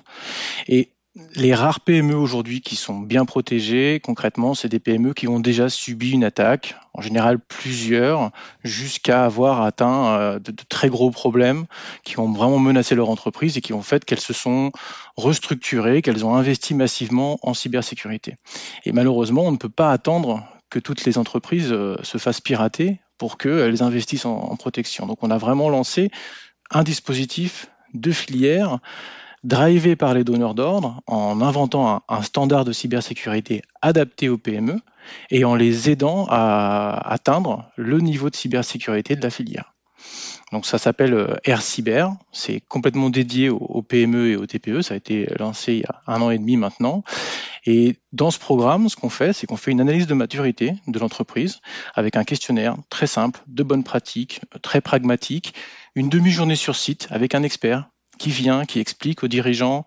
Les 1.35 1.55
rares 1.55 1.81
PME 1.81 2.15
aujourd'hui 2.15 2.61
qui 2.61 2.77
sont 2.77 2.99
bien 2.99 3.25
protégées, 3.25 4.01
concrètement, 4.03 4.55
c'est 4.55 4.69
des 4.69 4.79
PME 4.79 5.15
qui 5.15 5.29
ont 5.29 5.41
déjà 5.41 5.69
subi 5.69 6.11
une 6.11 6.25
attaque, 6.25 6.77
en 6.93 7.01
général 7.01 7.39
plusieurs, 7.39 8.31
jusqu'à 8.65 9.25
avoir 9.25 9.63
atteint 9.63 10.09
euh, 10.09 10.39
de, 10.39 10.53
très 10.69 10.91
gros 10.91 11.11
problèmes 11.11 11.67
qui 12.05 12.19
ont 12.19 12.31
vraiment 12.31 12.59
menacé 12.59 12.95
leur 12.95 13.09
entreprise 13.09 13.57
et 13.57 13.61
qui 13.63 13.73
ont 13.73 13.83
fait 13.83 14.05
qu'elles 14.05 14.21
se 14.21 14.35
sont 14.35 14.73
restructurées, 15.17 16.03
qu'elles 16.03 16.27
ont 16.27 16.35
investi 16.35 16.75
massivement 16.75 17.39
en 17.43 17.55
cybersécurité. 17.55 18.37
Et 18.85 18.93
malheureusement, 18.93 19.45
on 19.45 19.53
ne 19.53 19.57
peut 19.57 19.71
pas 19.71 19.93
attendre 19.93 20.47
que 20.69 20.79
toutes 20.79 21.05
les 21.05 21.17
entreprises 21.17 21.75
se 22.03 22.19
fassent 22.19 22.41
pirater 22.41 23.01
pour 23.17 23.39
qu'elles 23.39 23.83
investissent 23.83 24.27
en, 24.27 24.57
protection. 24.57 25.07
Donc 25.07 25.23
on 25.23 25.31
a 25.31 25.39
vraiment 25.39 25.71
lancé 25.71 26.11
un 26.71 26.83
dispositif 26.83 27.71
de 27.95 28.11
filière 28.11 28.81
drivé 29.47 29.95
par 29.95 30.13
les 30.13 30.25
donneurs 30.25 30.55
d'ordre 30.55 31.03
en 31.07 31.41
inventant 31.41 32.03
un, 32.09 32.23
standard 32.23 32.65
de 32.65 32.73
cybersécurité 32.73 33.63
adapté 33.81 34.29
aux 34.29 34.39
PME 34.39 34.81
et 35.31 35.45
en 35.45 35.55
les 35.55 35.89
aidant 35.89 36.27
à 36.29 37.01
atteindre 37.13 37.71
le 37.77 38.01
niveau 38.01 38.29
de 38.29 38.35
cybersécurité 38.35 39.15
de 39.15 39.23
la 39.23 39.31
filière. 39.31 39.75
Donc 40.53 40.67
ça 40.67 40.79
s'appelle 40.79 41.15
euh, 41.15 41.37
Air 41.45 41.63
Cyber, 41.63 42.13
c'est 42.33 42.61
complètement 42.61 43.09
dédié 43.09 43.49
aux 43.49 43.83
PME 43.83 44.31
et 44.31 44.37
aux 44.37 44.47
TPE, 44.47 44.81
ça 44.83 44.95
a 44.95 44.97
été 44.97 45.27
lancé 45.39 45.75
il 45.75 45.79
y 45.81 45.85
a 45.85 46.03
un 46.07 46.21
an 46.23 46.31
et 46.31 46.39
demi 46.39 46.57
maintenant. 46.57 47.03
Et 47.65 47.97
dans 48.13 48.31
ce 48.31 48.39
programme, 48.39 48.89
ce 48.89 48.97
qu'on 48.97 49.11
fait, 49.11 49.33
c'est 49.33 49.47
qu'on 49.47 49.57
fait 49.57 49.73
une 49.73 49.81
analyse 49.81 50.07
de 50.07 50.15
maturité 50.15 50.75
de 50.87 50.99
l'entreprise 50.99 51.61
avec 51.95 52.17
un 52.17 52.25
questionnaire 52.25 52.77
très 52.91 53.09
simple, 53.09 53.41
de 53.47 53.63
bonnes 53.63 53.85
pratiques, 53.85 54.41
très 54.63 54.81
pragmatique, 54.81 55.55
une 55.95 56.09
demi-journée 56.09 56.57
sur 56.57 56.77
site 56.77 57.09
avec 57.11 57.35
un 57.35 57.43
expert 57.43 57.89
qui 58.19 58.31
vient, 58.31 58.65
qui 58.65 58.81
explique 58.81 59.23
aux 59.23 59.29
dirigeants 59.29 59.85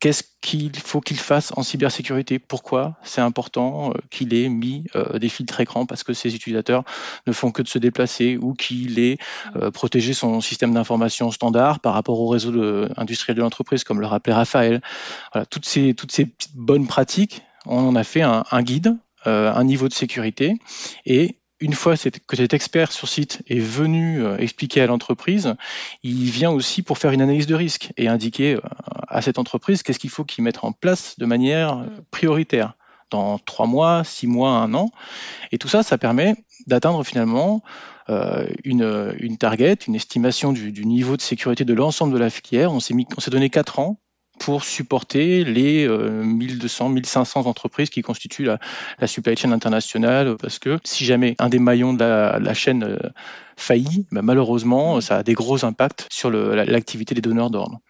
qu'est-ce 0.00 0.22
qu'il 0.40 0.74
faut 0.76 1.00
qu'il 1.00 1.18
fasse 1.18 1.52
en 1.56 1.62
cybersécurité, 1.62 2.38
pourquoi 2.38 2.96
c'est 3.02 3.20
important 3.20 3.90
euh, 3.90 3.98
qu'il 4.10 4.34
ait 4.34 4.48
mis 4.48 4.84
euh, 4.96 5.18
des 5.18 5.28
filtres 5.28 5.60
écrans 5.60 5.84
parce 5.84 6.02
que 6.02 6.14
ses 6.14 6.34
utilisateurs 6.34 6.84
ne 7.26 7.32
font 7.32 7.52
que 7.52 7.62
de 7.62 7.68
se 7.68 7.78
déplacer 7.78 8.38
ou 8.38 8.54
qu'il 8.54 8.98
ait 8.98 9.18
euh, 9.56 9.70
protégé 9.70 10.14
son 10.14 10.40
système 10.40 10.72
d'information 10.72 11.30
standard 11.30 11.80
par 11.80 11.92
rapport 11.92 12.18
au 12.18 12.28
réseau 12.28 12.50
industriel 12.96 13.36
de 13.36 13.42
l'entreprise, 13.42 13.84
comme 13.84 14.00
le 14.00 14.06
rappelait 14.06 14.32
Raphaël. 14.32 14.80
Voilà, 15.32 15.44
toutes 15.46 15.66
ces, 15.66 15.94
toutes 15.94 16.12
ces 16.12 16.24
petites 16.24 16.56
bonnes 16.56 16.86
pratiques, 16.86 17.42
on 17.66 17.86
en 17.86 17.94
a 17.94 18.04
fait 18.04 18.22
un, 18.22 18.44
un 18.50 18.62
guide, 18.62 18.96
un 19.26 19.64
niveau 19.64 19.86
de 19.86 19.92
sécurité 19.92 20.54
et 21.04 21.39
une 21.60 21.74
fois 21.74 21.94
que 21.96 22.36
cet 22.36 22.54
expert 22.54 22.90
sur 22.90 23.08
site 23.08 23.42
est 23.46 23.60
venu 23.60 24.24
euh, 24.24 24.38
expliquer 24.38 24.80
à 24.80 24.86
l'entreprise, 24.86 25.54
il 26.02 26.30
vient 26.30 26.50
aussi 26.50 26.82
pour 26.82 26.98
faire 26.98 27.12
une 27.12 27.20
analyse 27.20 27.46
de 27.46 27.54
risque 27.54 27.92
et 27.96 28.08
indiquer 28.08 28.54
euh, 28.54 28.60
à 29.08 29.20
cette 29.20 29.38
entreprise 29.38 29.82
qu'est-ce 29.82 29.98
qu'il 29.98 30.10
faut 30.10 30.24
qu'il 30.24 30.42
mette 30.42 30.64
en 30.64 30.72
place 30.72 31.18
de 31.18 31.26
manière 31.26 31.78
euh, 31.78 31.86
prioritaire 32.10 32.74
dans 33.10 33.38
trois 33.38 33.66
mois, 33.66 34.04
six 34.04 34.26
mois, 34.26 34.52
un 34.52 34.72
an. 34.72 34.90
Et 35.52 35.58
tout 35.58 35.68
ça, 35.68 35.82
ça 35.82 35.98
permet 35.98 36.36
d'atteindre 36.66 37.02
finalement 37.04 37.60
une, 38.64 39.14
une, 39.18 39.36
target, 39.36 39.74
une 39.86 39.96
estimation 39.96 40.52
du, 40.52 40.84
niveau 40.84 41.16
de 41.16 41.20
sécurité 41.20 41.64
de 41.64 41.74
l'ensemble 41.74 42.12
de 42.12 42.18
la 42.18 42.30
filière. 42.30 42.72
On 42.72 42.78
s'est 42.78 42.94
donné 43.30 43.50
quatre 43.50 43.80
ans 43.80 43.98
pour 44.40 44.64
supporter 44.64 45.44
les 45.44 45.86
1200, 45.86 46.86
euh, 46.86 46.92
1500 46.94 47.46
entreprises 47.46 47.90
qui 47.90 48.00
constituent 48.00 48.46
la, 48.46 49.06
supply 49.06 49.36
chain 49.36 49.52
internationale. 49.52 50.36
Parce 50.40 50.58
que 50.58 50.78
si 50.82 51.04
jamais 51.04 51.36
un 51.38 51.50
des 51.50 51.58
maillons 51.58 51.92
de 51.92 52.02
la, 52.02 52.54
chaîne 52.54 52.82
euh, 52.82 52.96
faillit, 53.60 54.06
ben 54.12 54.22
malheureusement, 54.22 55.00
ça 55.00 55.18
a 55.18 55.22
des 55.22 55.34
gros 55.34 55.64
impacts 55.64 56.06
sur 56.10 56.30
l'activité 56.30 57.14
des 57.14 57.20
donneurs 57.20 57.50
d'ordre. 57.50 57.80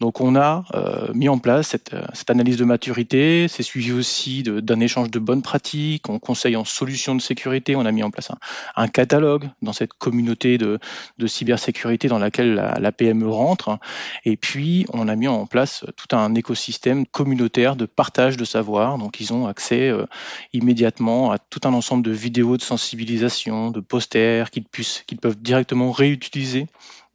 Donc 0.00 0.20
on 0.20 0.36
a 0.36 0.64
euh, 0.74 1.12
mis 1.12 1.28
en 1.28 1.38
place 1.38 1.68
cette, 1.68 1.92
euh, 1.92 2.04
cette 2.12 2.30
analyse 2.30 2.56
de 2.56 2.64
maturité, 2.64 3.48
c'est 3.48 3.64
suivi 3.64 3.90
aussi 3.90 4.44
d'un 4.44 4.78
échange 4.78 5.10
de 5.10 5.18
bonnes 5.18 5.42
pratiques, 5.42 6.08
on 6.08 6.20
conseille 6.20 6.54
en 6.54 6.64
solutions 6.64 7.16
de 7.16 7.20
sécurité, 7.20 7.74
on 7.74 7.84
a 7.84 7.90
mis 7.90 8.04
en 8.04 8.10
place 8.10 8.30
un, 8.30 8.38
un 8.76 8.86
catalogue 8.86 9.50
dans 9.60 9.72
cette 9.72 9.92
communauté 9.94 10.56
de, 10.56 10.78
de 11.18 11.26
cybersécurité 11.26 12.06
dans 12.06 12.20
laquelle 12.20 12.54
la, 12.54 12.78
la, 12.78 12.92
PME 12.92 13.28
rentre, 13.28 13.78
et 14.24 14.36
puis 14.36 14.86
on 14.92 15.08
a 15.08 15.16
mis 15.16 15.26
en 15.26 15.46
place 15.46 15.84
tout 15.96 16.16
un 16.16 16.32
écosystème 16.36 17.04
communautaire 17.04 17.74
de 17.74 17.86
partage 17.86 18.36
de 18.36 18.44
savoir, 18.44 18.98
donc 18.98 19.18
ils 19.18 19.32
ont 19.32 19.48
accès 19.48 19.88
euh, 19.88 20.06
immédiatement 20.52 21.32
à 21.32 21.38
tout 21.38 21.60
un 21.64 21.72
ensemble 21.72 22.04
de 22.04 22.12
vidéos 22.12 22.56
de 22.56 22.62
sensibilisation, 22.62 23.72
de 23.72 23.80
posters 23.80 24.52
qu'ils 24.52 25.07
qu'ils 25.08 25.18
peuvent 25.18 25.40
directement 25.40 25.90
réutiliser 25.90 26.66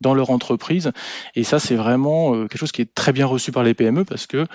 dans 0.02 0.14
leur 0.14 0.32
entreprise. 0.32 0.92
Et 1.36 1.44
ça, 1.44 1.60
c'est 1.60 1.76
vraiment 1.76 2.36
euh, 2.36 2.48
quelque 2.48 2.58
chose 2.58 2.74
qui 2.74 2.82
est 2.82 2.94
très 2.94 3.14
bien 3.14 3.26
reçu 3.26 3.54
par 3.54 3.64
les 3.64 3.74
PME 3.74 4.04
parce 4.04 4.28
que 4.28 4.46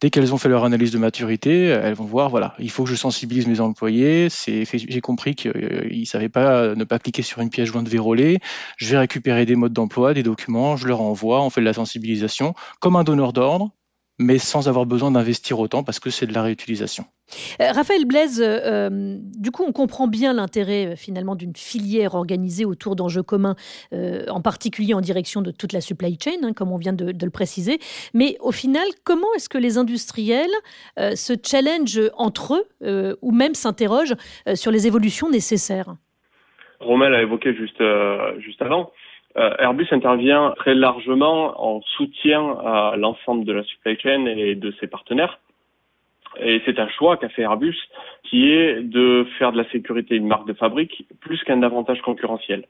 dès 0.00 0.10
qu'elles 0.10 0.34
ont 0.34 0.38
fait 0.38 0.48
leur 0.48 0.64
analyse 0.64 0.90
de 0.90 0.98
maturité, 0.98 1.66
elles 1.66 1.94
vont 1.94 2.04
voir, 2.04 2.30
voilà, 2.30 2.54
il 2.58 2.70
faut 2.70 2.84
que 2.84 2.90
je 2.90 2.96
sensibilise 2.96 3.46
mes 3.46 3.60
employés. 3.60 4.28
J'ai 4.46 5.00
compris 5.00 5.34
qu'ils 5.36 6.00
ne 6.00 6.04
savaient 6.04 6.28
pas 6.28 6.74
ne 6.74 6.84
pas 6.84 6.98
cliquer 6.98 7.22
sur 7.22 7.40
une 7.40 7.50
pièce 7.50 7.68
jointe 7.68 7.88
verrouillée. 7.88 8.40
Je 8.76 8.88
vais 8.88 8.98
récupérer 8.98 9.46
des 9.46 9.54
modes 9.54 9.72
d'emploi, 9.72 10.14
des 10.14 10.22
documents, 10.22 10.76
je 10.76 10.88
leur 10.88 11.00
envoie, 11.00 11.42
on 11.42 11.50
fait 11.50 11.60
de 11.60 11.66
la 11.66 11.74
sensibilisation 11.74 12.54
comme 12.80 12.96
un 12.96 13.04
donneur 13.04 13.32
d'ordre 13.32 13.70
mais 14.18 14.38
sans 14.38 14.68
avoir 14.68 14.86
besoin 14.86 15.10
d'investir 15.10 15.60
autant 15.60 15.84
parce 15.84 16.00
que 16.00 16.10
c'est 16.10 16.26
de 16.26 16.34
la 16.34 16.42
réutilisation. 16.42 17.04
Euh, 17.60 17.72
Raphaël 17.72 18.04
Blaise, 18.04 18.42
euh, 18.44 19.16
du 19.38 19.50
coup, 19.50 19.64
on 19.66 19.72
comprend 19.72 20.08
bien 20.08 20.32
l'intérêt 20.32 20.86
euh, 20.86 20.96
finalement 20.96 21.36
d'une 21.36 21.54
filière 21.54 22.14
organisée 22.14 22.64
autour 22.64 22.96
d'enjeux 22.96 23.22
communs, 23.22 23.54
en 23.92 24.40
particulier 24.40 24.94
en 24.94 25.00
direction 25.00 25.42
de 25.42 25.50
toute 25.50 25.72
la 25.72 25.80
supply 25.80 26.18
chain, 26.22 26.38
hein, 26.42 26.52
comme 26.52 26.72
on 26.72 26.76
vient 26.76 26.92
de, 26.92 27.12
le 27.24 27.30
préciser. 27.30 27.78
Mais 28.14 28.36
au 28.40 28.52
final, 28.52 28.86
comment 29.04 29.26
est-ce 29.36 29.48
que 29.48 29.58
les 29.58 29.76
industriels 29.76 30.50
se 30.96 31.34
challengent 31.44 32.10
entre 32.16 32.66
eux 32.82 33.18
ou 33.22 33.32
même 33.32 33.54
s'interrogent 33.54 34.14
sur 34.54 34.70
les 34.70 34.86
évolutions 34.86 35.30
nécessaires? 35.30 35.94
Romain 36.80 37.08
l'a 37.08 37.22
évoqué 37.22 37.54
juste, 37.54 37.82
juste 38.38 38.62
avant. 38.62 38.92
Euh, 39.38 39.54
Airbus 39.58 39.86
intervient 39.92 40.52
très 40.56 40.74
largement 40.74 41.54
en 41.64 41.80
soutien 41.96 42.56
à 42.64 42.96
l'ensemble 42.96 43.44
de 43.44 43.52
la 43.52 43.62
supply 43.62 43.96
chain 43.98 44.26
et 44.26 44.56
de 44.56 44.72
ses 44.80 44.88
partenaires. 44.88 45.38
Et 46.40 46.60
c'est 46.66 46.78
un 46.78 46.88
choix 46.88 47.16
qu'a 47.16 47.28
fait 47.28 47.42
Airbus 47.42 47.76
qui 48.24 48.50
est 48.50 48.82
de 48.82 49.26
faire 49.38 49.52
de 49.52 49.58
la 49.58 49.68
sécurité 49.70 50.16
une 50.16 50.26
marque 50.26 50.46
de 50.46 50.52
fabrique 50.52 51.06
plus 51.20 51.42
qu'un 51.44 51.62
avantage 51.62 52.02
concurrentiel. 52.02 52.64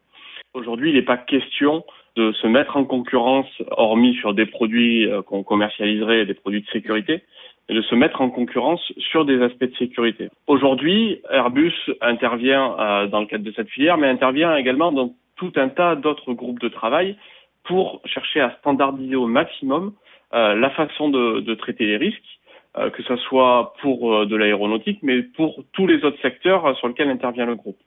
Aujourd'hui, 0.54 0.90
il 0.90 0.94
n'est 0.94 1.02
pas 1.02 1.16
question 1.16 1.84
de 2.16 2.32
se 2.32 2.46
mettre 2.46 2.76
en 2.76 2.84
concurrence, 2.84 3.46
hormis 3.70 4.14
sur 4.14 4.34
des 4.34 4.46
produits 4.46 5.06
euh, 5.06 5.22
qu'on 5.22 5.42
commercialiserait, 5.42 6.26
des 6.26 6.34
produits 6.34 6.62
de 6.62 6.66
sécurité, 6.68 7.22
mais 7.68 7.76
de 7.76 7.82
se 7.82 7.94
mettre 7.94 8.20
en 8.20 8.30
concurrence 8.30 8.80
sur 8.98 9.24
des 9.24 9.40
aspects 9.42 9.64
de 9.64 9.76
sécurité. 9.76 10.28
Aujourd'hui, 10.46 11.20
Airbus 11.30 11.74
intervient 12.00 12.74
euh, 12.78 13.06
dans 13.06 13.20
le 13.20 13.26
cadre 13.26 13.44
de 13.44 13.52
cette 13.52 13.68
filière, 13.68 13.98
mais 13.98 14.08
intervient 14.08 14.56
également 14.56 14.90
dans 14.90 15.14
tout 15.38 15.52
un 15.56 15.68
tas 15.68 15.96
d'autres 15.96 16.34
groupes 16.34 16.60
de 16.60 16.68
travail 16.68 17.16
pour 17.64 18.02
chercher 18.04 18.40
à 18.40 18.50
standardiser 18.58 19.16
au 19.16 19.26
maximum 19.26 19.94
euh, 20.34 20.54
la 20.54 20.70
façon 20.70 21.08
de, 21.08 21.54
traiter 21.54 21.86
les 21.86 21.96
risques, 21.96 22.38
euh, 22.76 22.90
que 22.90 23.02
ce 23.02 23.16
soit 23.16 23.74
pour 23.80 24.12
euh, 24.12 24.26
de 24.26 24.36
l'aéronautique, 24.36 24.98
mais 25.02 25.22
pour 25.22 25.64
tous 25.72 25.86
les 25.86 26.04
autres 26.04 26.20
secteurs 26.20 26.76
sur 26.76 26.88
lesquels 26.88 27.10
intervient 27.10 27.46
le 27.46 27.54
groupe. 27.54 27.78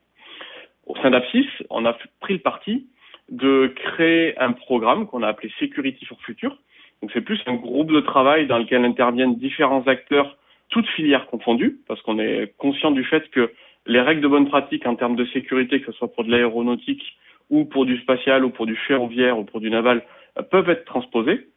Au 0.86 0.96
sein 0.96 1.10
d'Apsis, 1.10 1.46
on 1.70 1.84
a 1.84 1.96
pris 2.20 2.34
le 2.34 2.40
parti 2.40 2.86
de 3.30 3.72
créer 3.74 4.38
un 4.38 4.52
programme 4.52 5.06
qu'on 5.06 5.22
a 5.22 5.28
appelé 5.28 5.52
Security 5.58 6.04
for 6.06 6.20
Future. 6.22 6.56
Donc 7.00 7.10
c'est 7.12 7.20
plus 7.20 7.40
un 7.46 7.54
groupe 7.54 7.92
de 7.92 8.00
travail 8.00 8.46
dans 8.46 8.58
lequel 8.58 8.84
interviennent 8.84 9.36
différents 9.36 9.86
acteurs, 9.86 10.36
toutes 10.70 10.88
filières 10.88 11.26
confondues, 11.26 11.78
parce 11.86 12.00
qu'on 12.02 12.18
est 12.18 12.52
conscient 12.58 12.90
du 12.90 13.04
fait 13.04 13.30
que 13.30 13.52
les 13.86 14.00
règles 14.00 14.20
de 14.20 14.28
bonne 14.28 14.48
pratique 14.48 14.86
en 14.86 14.96
termes 14.96 15.16
de 15.16 15.24
sécurité, 15.26 15.80
que 15.80 15.86
ce 15.86 15.98
soit 15.98 16.12
pour 16.12 16.24
de 16.24 16.30
l'aéronautique 16.30 17.02
ou 17.50 17.64
pour 17.64 17.86
du 17.86 17.98
spatial 17.98 18.44
ou 18.44 18.50
pour 18.50 18.66
du 18.66 18.76
ferroviaire 18.76 19.38
ou 19.38 19.44
pour 19.44 19.60
du 19.60 19.70
naval 19.70 20.02
euh, 20.38 20.42
peuvent 20.42 20.68
être 20.70 20.84
transposées. 20.84 21.48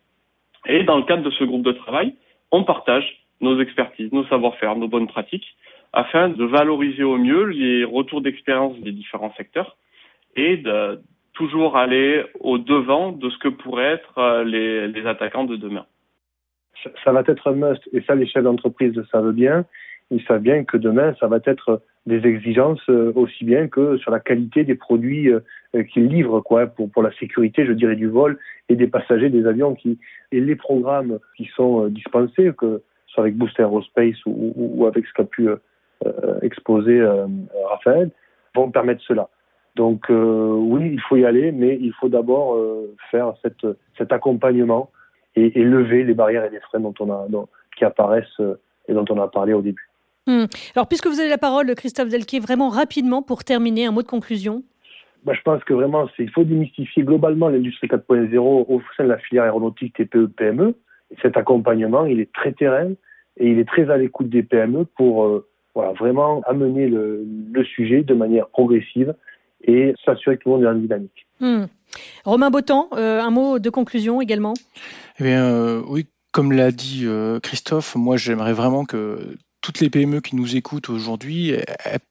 Et 0.67 0.83
dans 0.83 0.97
le 0.97 1.03
cadre 1.03 1.23
de 1.23 1.31
ce 1.31 1.43
groupe 1.43 1.63
de 1.63 1.71
travail, 1.71 2.15
on 2.51 2.63
partage 2.63 3.25
nos 3.41 3.59
expertises, 3.59 4.11
nos 4.11 4.25
savoir-faire, 4.27 4.75
nos 4.75 4.87
bonnes 4.87 5.07
pratiques, 5.07 5.55
afin 5.93 6.29
de 6.29 6.43
valoriser 6.43 7.03
au 7.03 7.17
mieux 7.17 7.45
les 7.45 7.83
retours 7.83 8.21
d'expérience 8.21 8.77
des 8.79 8.91
différents 8.91 9.33
secteurs 9.35 9.77
et 10.35 10.57
de 10.57 11.01
toujours 11.33 11.77
aller 11.77 12.23
au 12.39 12.57
devant 12.57 13.11
de 13.11 13.29
ce 13.29 13.37
que 13.37 13.49
pourraient 13.49 13.93
être 13.93 14.17
euh, 14.17 14.43
les, 14.43 14.87
les 14.87 15.05
attaquants 15.05 15.45
de 15.45 15.55
demain. 15.55 15.85
Ça 17.03 17.11
va 17.11 17.23
être 17.25 17.47
un 17.47 17.53
must, 17.53 17.81
et 17.93 18.01
ça 18.01 18.15
les 18.15 18.27
chefs 18.27 18.43
d'entreprise 18.43 18.93
le 18.95 19.05
savent 19.05 19.31
bien. 19.31 19.65
Ils 20.11 20.23
savent 20.23 20.41
bien 20.41 20.63
que 20.63 20.77
demain, 20.77 21.15
ça 21.19 21.27
va 21.27 21.39
être 21.45 21.81
des 22.05 22.25
exigences 22.27 22.87
euh, 22.89 23.11
aussi 23.15 23.45
bien 23.45 23.67
que 23.67 23.97
sur 23.97 24.11
la 24.11 24.19
qualité 24.19 24.63
des 24.63 24.75
produits 24.75 25.31
euh, 25.31 25.83
qu'ils 25.91 26.07
livrent, 26.07 26.41
quoi, 26.41 26.67
pour, 26.67 26.89
pour 26.91 27.01
la 27.01 27.11
sécurité, 27.13 27.65
je 27.65 27.71
dirais, 27.71 27.95
du 27.95 28.07
vol 28.07 28.37
et 28.69 28.75
des 28.75 28.87
passagers 28.87 29.29
des 29.29 29.47
avions 29.47 29.73
qui, 29.73 29.97
et 30.31 30.39
les 30.39 30.55
programmes 30.55 31.19
qui 31.35 31.49
sont 31.55 31.85
euh, 31.85 31.89
dispensés, 31.89 32.51
que 32.55 32.83
ce 33.07 33.13
soit 33.13 33.23
avec 33.23 33.35
Boost 33.35 33.59
Aerospace 33.59 34.17
ou, 34.25 34.85
avec 34.85 35.05
ce 35.07 35.13
qu'a 35.13 35.23
pu 35.23 35.47
exposer 36.41 37.01
Raphaël, 37.69 38.11
vont 38.53 38.69
permettre 38.69 39.01
cela. 39.03 39.29
Donc 39.77 40.07
oui, 40.09 40.89
il 40.91 40.99
faut 40.99 41.15
y 41.15 41.23
aller, 41.23 41.53
mais 41.53 41.77
il 41.79 41.93
faut 41.93 42.09
d'abord 42.09 42.59
faire 43.11 43.33
cette, 43.41 43.65
cet 43.97 44.11
accompagnement 44.11 44.91
et, 45.37 45.63
lever 45.63 46.03
les 46.03 46.13
barrières 46.13 46.43
et 46.43 46.49
les 46.49 46.59
freins 46.59 46.81
dont 46.81 46.93
on 46.99 47.09
a, 47.09 47.25
qui 47.77 47.85
apparaissent 47.85 48.41
et 48.89 48.93
dont 48.93 49.05
on 49.09 49.21
a 49.21 49.29
parlé 49.29 49.53
au 49.53 49.61
début. 49.61 49.89
Hmm. 50.27 50.45
Alors, 50.75 50.87
puisque 50.87 51.07
vous 51.07 51.19
avez 51.19 51.29
la 51.29 51.37
parole, 51.37 51.73
Christophe 51.75 52.09
Delquier, 52.09 52.39
vraiment 52.39 52.69
rapidement 52.69 53.21
pour 53.21 53.43
terminer, 53.43 53.85
un 53.85 53.91
mot 53.91 54.01
de 54.01 54.07
conclusion. 54.07 54.63
Bah, 55.23 55.33
je 55.33 55.41
pense 55.41 55.63
que 55.63 55.73
vraiment, 55.73 56.07
il 56.19 56.29
faut 56.29 56.43
démystifier 56.43 57.03
globalement 57.03 57.49
l'industrie 57.49 57.87
4.0 57.87 58.37
au 58.37 58.81
sein 58.95 59.03
de 59.03 59.09
la 59.09 59.17
filière 59.17 59.43
aéronautique 59.43 59.95
TPE 59.95 60.27
PME. 60.27 60.75
cet 61.21 61.37
accompagnement, 61.37 62.05
il 62.05 62.19
est 62.19 62.31
très 62.31 62.53
terrain 62.53 62.91
et 63.37 63.49
il 63.49 63.59
est 63.59 63.67
très 63.67 63.89
à 63.89 63.97
l'écoute 63.97 64.29
des 64.29 64.43
PME 64.43 64.85
pour 64.97 65.25
euh, 65.25 65.47
Voilà, 65.73 65.93
vraiment 65.93 66.41
amener 66.45 66.87
le, 66.87 67.25
sujet 67.75 68.03
de 68.03 68.13
manière 68.13 68.47
progressive 68.47 69.15
et 69.63 69.93
s'assurer 70.05 70.37
que 70.37 70.43
tout 70.43 70.49
le 70.49 70.55
monde 70.55 70.63
est 70.63 70.67
en 70.67 70.75
dynamique. 70.75 71.27
Hmm. 71.39 71.65
Romain 72.23 72.51
Botan, 72.51 72.89
euh, 72.93 73.19
un 73.21 73.31
mot 73.31 73.59
de 73.59 73.69
conclusion 73.69 74.21
également? 74.21 74.53
Eh 75.19 75.23
bien, 75.23 75.45
euh, 75.45 75.81
Oui, 75.87 76.05
comme 76.31 76.51
l'a 76.51 76.71
dit 76.71 77.03
euh, 77.05 77.39
Christophe, 77.39 77.95
moi 77.95 78.17
j'aimerais 78.17 78.53
vraiment 78.53 78.85
que 78.85 79.37
toutes 79.65 79.79
les 79.79 79.89
PME 79.89 80.21
qui 80.21 80.35
nous 80.35 80.55
écoutent 80.55 80.89
aujourd'hui 80.89 81.55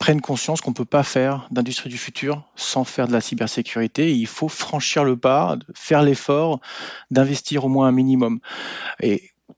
prennent 0.01 0.21
conscience 0.21 0.61
qu'on 0.61 0.71
ne 0.71 0.75
peut 0.75 0.85
pas 0.85 1.05
faire 1.05 1.47
d'industrie 1.53 1.89
du 1.89 1.99
futur 1.99 2.43
sans 2.57 2.83
faire 2.83 3.07
de 3.07 3.13
la 3.13 3.21
cybersécurité. 3.21 4.13
il 4.13 4.27
faut 4.27 4.49
franchir 4.49 5.05
le 5.05 5.17
pas, 5.17 5.57
faire 5.73 6.03
l'effort 6.03 6.59
d'investir 7.13 7.65
au 7.65 7.69
moins 7.69 7.87
un 7.87 7.93
minimum. 7.93 8.41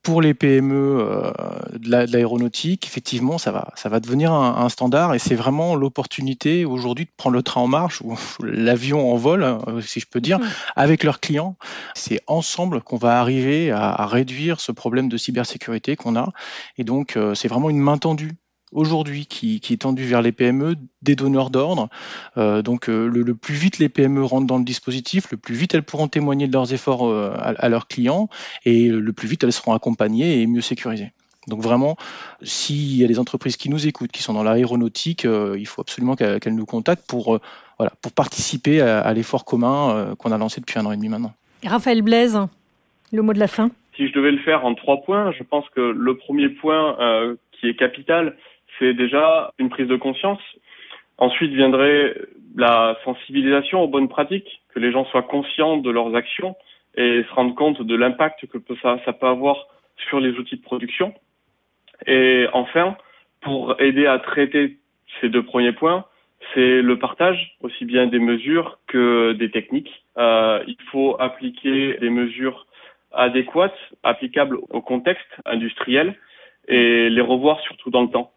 Pour 0.06 0.22
les 0.22 0.34
PME 0.34 1.00
euh, 1.00 1.32
de 1.76 2.06
l'aéronautique, 2.12 2.86
effectivement, 2.86 3.38
ça 3.38 3.50
va, 3.50 3.72
ça 3.74 3.88
va 3.88 3.98
devenir 3.98 4.32
un, 4.32 4.68
standard 4.68 5.16
et 5.16 5.18
c'est 5.18 5.34
vraiment 5.34 5.74
l'opportunité 5.74 6.64
aujourd'hui 6.64 7.06
de 7.06 7.10
prendre 7.16 7.34
le 7.34 7.42
train 7.42 7.62
en 7.62 7.66
marche 7.66 8.02
ou 8.02 8.16
l'avion 8.44 9.12
en 9.12 9.16
vol, 9.16 9.42
hein, 9.42 9.58
si 9.80 9.98
je 9.98 10.06
peux 10.06 10.20
dire, 10.20 10.38
avec 10.76 11.02
leurs 11.02 11.18
clients. 11.18 11.56
C'est 11.96 12.20
ensemble 12.28 12.82
qu'on 12.82 12.98
va 12.98 13.18
arriver 13.18 13.72
à, 13.72 14.06
réduire 14.06 14.60
ce 14.60 14.70
problème 14.70 15.08
de 15.08 15.16
cybersécurité 15.16 15.96
qu'on 15.96 16.14
a. 16.14 16.28
Et 16.78 16.84
donc, 16.84 17.16
euh, 17.16 17.34
c'est 17.34 17.48
vraiment 17.48 17.68
une 17.68 17.80
main 17.80 17.98
tendue 17.98 18.36
aujourd'hui 18.72 19.26
qui, 19.26 19.60
est 19.70 19.82
tendu 19.82 20.04
vers 20.04 20.22
les 20.22 20.32
PME, 20.32 20.76
des 21.02 21.16
donneurs 21.16 21.50
d'ordre. 21.50 21.88
Euh, 22.36 22.62
donc 22.62 22.88
euh, 22.88 23.06
le, 23.06 23.34
plus 23.34 23.54
vite 23.54 23.78
les 23.78 23.88
PME 23.88 24.24
rentrent 24.24 24.46
dans 24.46 24.58
le 24.58 24.64
dispositif, 24.64 25.30
le 25.30 25.36
plus 25.36 25.54
vite 25.54 25.74
elles 25.74 25.82
pourront 25.82 26.08
témoigner 26.08 26.46
de 26.46 26.52
leurs 26.52 26.72
efforts 26.72 27.06
euh, 27.06 27.32
à, 27.36 27.68
leurs 27.68 27.88
clients 27.88 28.28
et 28.64 28.88
le 28.88 29.12
plus 29.12 29.28
vite 29.28 29.44
elles 29.44 29.52
seront 29.52 29.74
accompagnées 29.74 30.40
et 30.40 30.46
mieux 30.46 30.60
sécurisées. 30.60 31.12
Donc 31.48 31.60
vraiment, 31.60 31.96
s'il 32.42 32.96
y 32.96 33.04
a 33.04 33.06
des 33.06 33.20
entreprises 33.20 33.56
qui 33.56 33.70
nous 33.70 33.86
écoutent, 33.86 34.10
qui 34.10 34.20
sont 34.20 34.34
dans 34.34 34.42
l'aéronautique, 34.42 35.24
il 35.24 35.66
faut 35.68 35.80
absolument 35.80 36.16
qu'elles 36.16 36.56
nous 36.56 36.66
contactent 36.66 37.06
pour, 37.06 37.38
voilà, 37.78 37.92
pour 38.02 38.10
participer 38.10 38.80
à, 38.80 39.12
l'effort 39.12 39.44
commun 39.44 40.16
qu'on 40.18 40.32
a 40.32 40.38
lancé 40.38 40.60
depuis 40.60 40.80
un 40.80 40.86
an 40.86 40.90
et 40.90 40.96
demi 40.96 41.08
maintenant. 41.08 41.32
Raphaël 41.64 42.02
Blaise, 42.02 42.36
le 43.12 43.22
mot 43.22 43.32
de 43.32 43.38
la 43.38 43.46
fin. 43.46 43.70
Si 43.94 44.08
je 44.08 44.12
devais 44.12 44.32
le 44.32 44.38
faire 44.38 44.64
en 44.64 44.74
trois 44.74 45.02
points, 45.02 45.30
je 45.38 45.44
pense 45.44 45.64
que 45.68 45.80
le 45.80 46.16
premier 46.16 46.48
point 46.48 46.96
qui 47.52 47.68
est 47.68 47.76
capital, 47.76 48.34
c'est 48.78 48.94
déjà 48.94 49.52
une 49.58 49.68
prise 49.68 49.88
de 49.88 49.96
conscience. 49.96 50.40
Ensuite 51.18 51.52
viendrait 51.52 52.14
la 52.56 52.96
sensibilisation 53.04 53.82
aux 53.82 53.88
bonnes 53.88 54.08
pratiques, 54.08 54.62
que 54.74 54.80
les 54.80 54.92
gens 54.92 55.04
soient 55.06 55.22
conscients 55.22 55.76
de 55.76 55.90
leurs 55.90 56.14
actions 56.14 56.56
et 56.96 57.24
se 57.28 57.34
rendent 57.34 57.54
compte 57.54 57.82
de 57.82 57.94
l'impact 57.94 58.46
que 58.46 58.58
ça, 58.82 58.98
peut 59.12 59.26
avoir 59.26 59.66
sur 60.08 60.20
les 60.20 60.32
outils 60.38 60.56
de 60.56 60.62
production. 60.62 61.14
Et 62.06 62.46
enfin, 62.52 62.96
pour 63.40 63.80
aider 63.80 64.06
à 64.06 64.18
traiter 64.18 64.78
ces 65.20 65.28
deux 65.28 65.42
premiers 65.42 65.72
points, 65.72 66.04
c'est 66.54 66.82
le 66.82 66.98
partage 66.98 67.56
aussi 67.62 67.84
bien 67.84 68.06
des 68.06 68.18
mesures 68.18 68.78
que 68.86 69.32
des 69.32 69.50
techniques. 69.50 70.04
Euh, 70.16 70.62
il 70.66 70.76
faut 70.90 71.16
appliquer 71.18 71.96
des 71.98 72.10
mesures 72.10 72.66
adéquates, 73.12 73.76
applicables 74.02 74.58
au 74.70 74.80
contexte 74.80 75.28
industriel 75.44 76.14
et 76.68 77.08
les 77.08 77.20
revoir 77.20 77.60
surtout 77.60 77.90
dans 77.90 78.02
le 78.02 78.08
temps. 78.08 78.32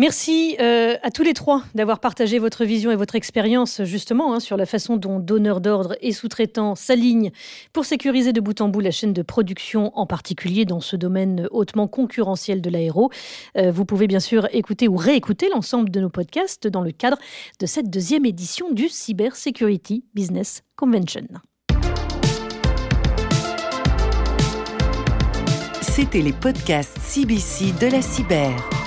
Merci 0.00 0.56
euh, 0.60 0.94
à 1.02 1.10
tous 1.10 1.24
les 1.24 1.34
trois 1.34 1.64
d'avoir 1.74 1.98
partagé 1.98 2.38
votre 2.38 2.64
vision 2.64 2.92
et 2.92 2.96
votre 2.96 3.16
expérience 3.16 3.82
justement 3.82 4.32
hein, 4.32 4.38
sur 4.38 4.56
la 4.56 4.64
façon 4.64 4.96
dont 4.96 5.18
donneurs 5.18 5.60
d'ordre 5.60 5.96
et 6.00 6.12
sous-traitants 6.12 6.76
s'alignent 6.76 7.32
pour 7.72 7.84
sécuriser 7.84 8.32
de 8.32 8.40
bout 8.40 8.60
en 8.60 8.68
bout 8.68 8.78
la 8.78 8.92
chaîne 8.92 9.12
de 9.12 9.22
production, 9.22 9.90
en 9.98 10.06
particulier 10.06 10.64
dans 10.64 10.78
ce 10.78 10.94
domaine 10.94 11.48
hautement 11.50 11.88
concurrentiel 11.88 12.60
de 12.60 12.70
l'aéro. 12.70 13.10
Euh, 13.56 13.72
vous 13.72 13.84
pouvez 13.84 14.06
bien 14.06 14.20
sûr 14.20 14.46
écouter 14.52 14.86
ou 14.86 14.94
réécouter 14.94 15.48
l'ensemble 15.52 15.90
de 15.90 15.98
nos 15.98 16.10
podcasts 16.10 16.68
dans 16.68 16.82
le 16.82 16.92
cadre 16.92 17.18
de 17.58 17.66
cette 17.66 17.90
deuxième 17.90 18.24
édition 18.24 18.70
du 18.70 18.88
Cyber 18.88 19.34
Security 19.34 20.04
Business 20.14 20.62
Convention. 20.76 21.26
C'était 25.80 26.22
les 26.22 26.32
podcasts 26.32 26.96
CBC 27.00 27.72
de 27.80 27.90
la 27.90 28.00
cyber. 28.00 28.77